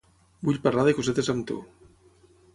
[0.47, 1.61] Vull parlar de cosetes amb tu.